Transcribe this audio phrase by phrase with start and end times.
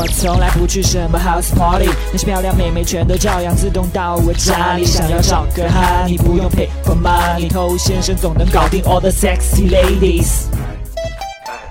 [0.00, 4.82] 我从来不去什么 house party，那些漂亮妹妹全都照样自动到我家里。
[4.82, 10.46] 想要找个哈，你不用 pay for money，偷先生总能搞定 all the sexy ladies。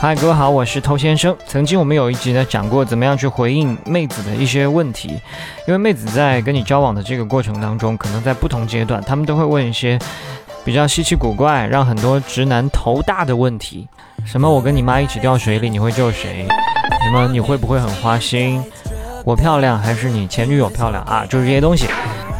[0.00, 1.36] 嗨，各位好，我是偷先生。
[1.48, 5.08] 曾经我们有一集呢讲过怎么样去回应妹子的一些问题，
[5.66, 9.98] 因为妹子在跟你交往的这个过程当中，可能在不同阶段，他们都会问一些
[10.64, 13.88] 比较稀奇古怪、让很多直男头大的问题。
[14.24, 14.48] 什么？
[14.48, 16.46] 我跟你妈一起掉水里，你会救谁？
[17.04, 17.28] 什么？
[17.28, 18.62] 你会不会很花心？
[19.24, 21.24] 我漂亮还是你前女友漂亮啊？
[21.28, 21.86] 就是这些东西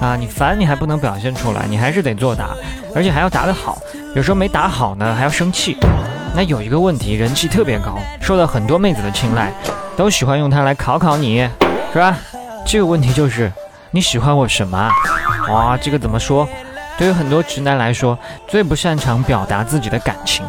[0.00, 0.16] 啊！
[0.16, 2.50] 你烦你还不能表现出来，你还是得作答，
[2.94, 3.78] 而且还要答得好。
[4.14, 5.76] 有时候没答好呢，还要生气。
[6.34, 9.52] 那有一个问题，人气特别高，受到很多妹子的青睐，
[9.96, 11.48] 都喜欢用它来考考你，
[11.92, 12.16] 是吧？
[12.64, 13.52] 这个问题就是
[13.90, 14.90] 你喜欢我什么？
[15.50, 16.48] 哇，这个怎么说？
[16.96, 20.44] 对于很多直男来说，最不擅长表达自己的感情。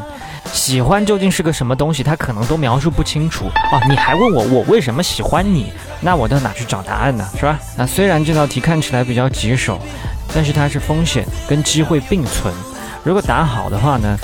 [0.53, 3.81] 喜欢究竟是个什么东西，他可能都描述不清楚啊！
[3.89, 5.71] 你还问我我为什么喜欢你？
[6.01, 7.25] 那我到哪去找答案呢？
[7.35, 7.59] 是吧？
[7.77, 9.79] 那虽然这道题看起来比较棘手，
[10.33, 12.53] 但是它是风险跟机会并存。
[13.03, 14.17] 如果答好的话呢，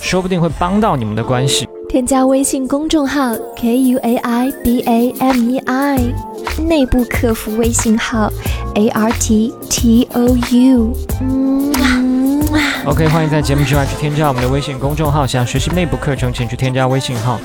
[0.00, 1.68] 说不定会帮到你们的关系。
[1.88, 5.98] 添加微信公众号 k u a i b a m e i，
[6.62, 8.30] 内部客服微信号
[8.76, 10.92] a r t t o u。
[11.20, 11.72] 嗯
[12.86, 15.26] OK，欢迎在节目之外去添加我们的微信公众号。
[15.26, 17.38] 想学习内部课程，请去添加微信号。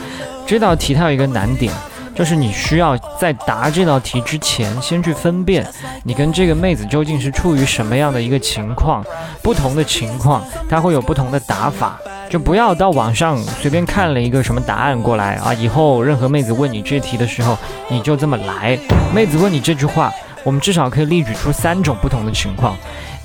[0.47, 1.73] 这道题它有一个难点，
[2.16, 5.67] 就是你需要在答这道题之前，先去分辨
[6.03, 9.03] 你跟这个妹子究竟是处于什么样的一个情况。
[9.41, 12.00] 不同的情况，它会有不同的答法。
[12.30, 15.53] 就不要到网上随便看了一个什么答案过来啊！
[15.53, 18.78] 以后任何妹子问你这题的时候，你就这么来。
[19.13, 20.11] 妹子问你这句话，
[20.44, 22.75] 我们至少可以列举出三种不同的情况。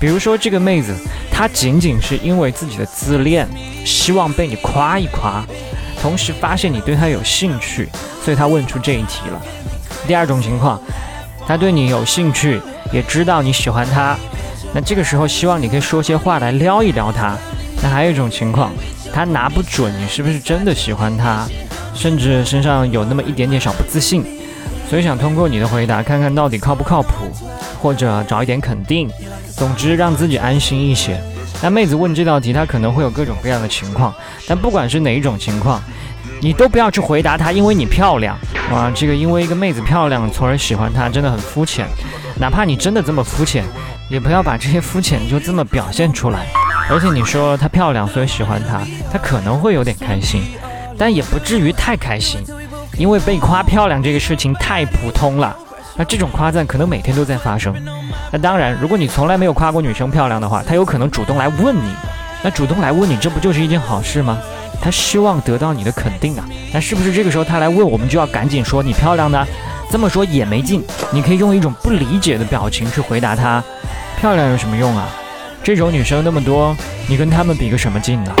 [0.01, 0.95] 比如说，这个妹子
[1.31, 3.47] 她仅仅是因为自己的自恋，
[3.85, 5.45] 希望被你夸一夸，
[6.01, 7.87] 同时发现你对她有兴趣，
[8.25, 9.39] 所以她问出这一题了。
[10.07, 10.81] 第二种情况，
[11.45, 12.59] 她对你有兴趣，
[12.91, 14.17] 也知道你喜欢她，
[14.73, 17.37] 那这个时候希望你可以说些话来撩一撩她。
[17.83, 18.71] 那还有一种情况，
[19.13, 21.47] 她拿不准你是不是真的喜欢她，
[21.93, 24.25] 甚至身上有那么一点点小不自信，
[24.91, 27.31] 所以想通过你的回答看看到底靠不靠谱，
[27.81, 29.09] 或者找一点肯定。
[29.55, 31.17] 总之，让自己安心一些。
[31.63, 34.13] 那妹子问这道题，她可能会有各种各样的情况，
[34.49, 35.81] 但不管是哪一种情况，
[36.41, 38.37] 你都不要去回答她，因为你漂亮。
[38.73, 41.87] 哇，这个因为一个妹子漂亮，从而喜欢她，真的很肤浅。
[42.37, 43.63] 哪怕你真的这么肤浅，
[44.09, 46.47] 也不要把这些肤浅就这么表现出来。
[46.89, 50.41] 而且你说她漂亮，所以喜欢她，她可能会有点开心，
[50.97, 52.41] 但也不至于太开心，
[53.01, 55.57] 因为被夸漂亮这个事情太普通了。
[55.95, 57.73] 那这种夸赞可能每天都在发生。
[58.31, 61.91] 那当然，如果你从来没有夸过女生漂亮的话，她有可能主动来问你。
[62.43, 64.37] 那主动来问你，这不就是一件好事吗？
[64.79, 66.45] 她希望得到你的肯定啊。
[66.71, 69.43] 那是不是这个时候她来问，我们就要赶紧说你漂亮呢？
[69.89, 70.83] 这么说也没劲。
[71.11, 73.63] 你可以用一种不理解的表情去回答她：
[74.19, 75.09] 漂亮有什么用啊？
[75.63, 78.31] 这种女生那么多，你跟她们比个什么劲呢？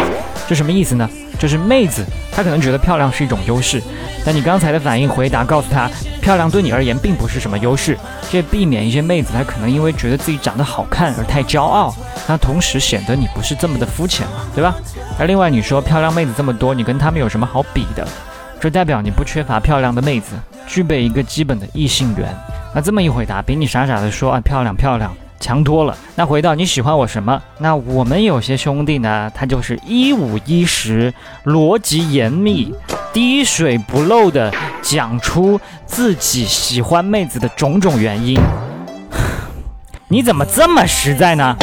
[0.47, 1.09] 这什么意思呢？
[1.39, 3.81] 就是妹子她可能觉得漂亮是一种优势，
[4.25, 5.89] 但你刚才的反应回答告诉她。
[6.21, 7.97] 漂亮对你而言并不是什么优势，
[8.29, 11.91] 这避免一些妹子她可能因为觉得自己长得好看而太骄傲，
[12.27, 14.75] 那同时显得你不是这么的肤浅嘛，对吧？
[15.17, 18.07] 而另外你说漂亮妹子这么多，你跟她们有什么好比的？
[18.59, 20.35] 这代表你不缺乏漂亮的妹子，
[20.67, 22.27] 具备一个基本的异性缘。
[22.75, 25.97] 那这么一回答，比你傻傻的说啊漂亮漂亮强多了。
[26.15, 27.41] 那回到你喜欢我什么？
[27.57, 31.13] 那我们有些兄弟呢，他就是一五一十，
[31.43, 32.73] 逻辑严密。
[33.11, 34.49] 滴水不漏的
[34.81, 38.39] 讲出自己喜欢妹子的种种原因，
[40.07, 41.53] 你怎么这么实在呢？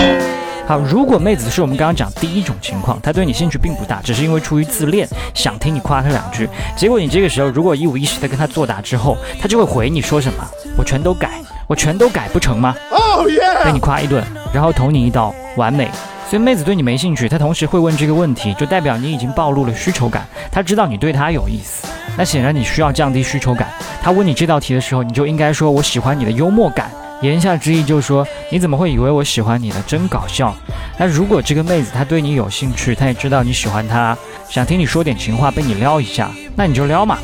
[0.66, 6.46] 好，如果妹子是我们刚刚讲第一种情况，她对你兴趣并不大，只是因为出于自恋想听你夸她两句，
[6.76, 10.44] 结果你这个时候如果一五一十的跟她作答之后，她就会回你说什么？
[10.76, 12.76] 我全都改，我全都改不成吗？
[13.24, 15.88] 被你夸一顿，然后捅你一刀，完美。
[16.28, 20.26] 所以妹子对你没兴趣，她同时会问这个问题，就代表你已经暴露了需求感。
[20.52, 21.86] 她知道你对她有意思，
[22.18, 23.68] 那显然你需要降低需求感。
[24.02, 26.90] 她问你这道题的时候，你就应该说：“我喜欢你的幽默感。”
[27.22, 29.82] 言下之意就是说：“你怎么会以为我喜欢你呢？
[29.86, 30.54] 真搞笑。”
[30.98, 34.16] 那如果这个妹子她对你有兴趣，她也知道你喜欢她，
[34.50, 37.16] 想听你说点情话，被你撩一下，那你就撩嘛。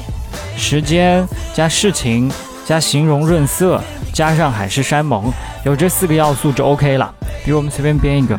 [0.56, 2.30] 时间加事情
[2.64, 3.80] 加形容润色
[4.12, 5.30] 加上海誓山盟，
[5.64, 7.14] 有这四个要素就 OK 了。
[7.44, 8.38] 比如我们随便编一个。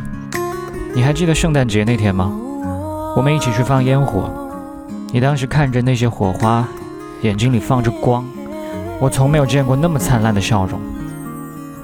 [0.94, 2.32] 你还记得圣诞节那天吗？
[3.16, 4.28] 我们一起去放烟火，
[5.12, 6.66] 你当时看着那些火花，
[7.22, 8.24] 眼睛里放着光，
[8.98, 10.80] 我从没有见过那么灿烂的笑容。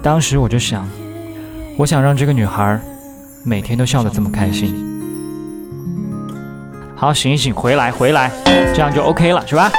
[0.02, 0.88] 当时我就想，
[1.76, 2.80] 我想让这个女孩
[3.44, 4.74] 每天都笑得这么开心。
[6.96, 8.30] 好，醒一醒，回来，回来，
[8.74, 9.70] 这样就 OK 了，是吧？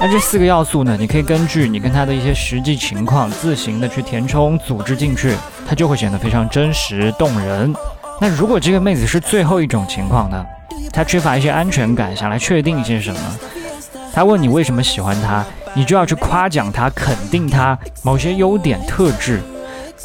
[0.00, 5.34] 那这四个要素呢，你可以根据你跟他的一些实际情况自行的去填充组织进去，
[5.68, 7.74] 它就会显得非常真实动人。
[8.20, 10.44] 那如果这个妹子是最后一种情况呢？
[10.92, 13.20] 她缺乏一些安全感，想来确定一些什么？
[14.12, 19.40] 她问你为什么喜欢她，你就要去夸奖她，肯定她某些优点特质。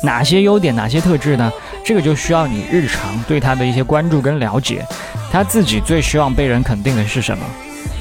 [0.02, 1.52] 哪些优点，哪些特质呢？
[1.86, 4.84] 这个就需要你日常对她的一些关注跟了解。
[5.32, 7.46] 她自己最希望被人肯定的是什么？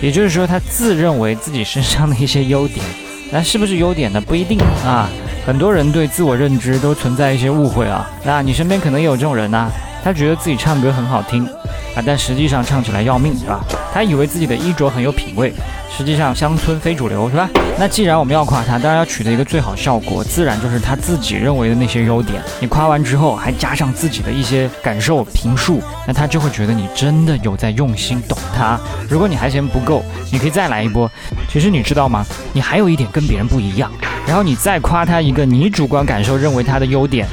[0.03, 2.85] 也就是说，他自认为自己身上的一些优点，
[3.31, 4.21] 那是不是优点呢？
[4.21, 5.09] 不一定啊。
[5.47, 8.11] 很多人对自我认知都存在一些误会啊。
[8.25, 9.71] 那你身边可能也有这种人呐。
[10.05, 11.49] 他觉得自己唱歌很好听
[11.95, 13.65] 啊，但实际上唱起来要命，是吧？
[13.93, 15.53] 他以为自己的衣着很有品味，
[15.95, 17.49] 实际上乡村非主流，是吧？
[17.79, 22.43] 那既然我们要夸他，当然要取得一个最好效果，自然就是他自己认为的那些优点。
[22.61, 28.81] 你夸完之后，还加上自己的一些感受评述，那他就会觉得你真的有在用心懂他。
[29.09, 31.11] 如果你还嫌不够，你可以再来一波。
[31.51, 32.25] 其实你知道吗？
[32.55, 33.93] 你还有一点跟别人不一样，
[34.27, 37.29] 然后你再夸他一个你主观感受认为他的优点。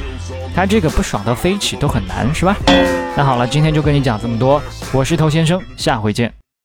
[0.54, 2.54] 他这个不爽到飞起都很难，是吧？
[3.20, 4.62] 那好了，今天就跟你讲这么多。
[4.94, 6.39] 我是头先生，下回见。